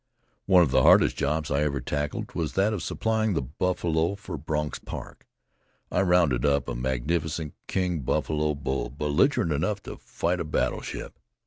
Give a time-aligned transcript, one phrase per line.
[0.47, 4.35] "One of the hardest jobs I ever tackled was that of supplying the buffalo for
[4.35, 5.27] Bronx Park.
[5.91, 11.19] I rounded up a magnificent 'king' buffalo bull, belligerent enough to fight a battleship.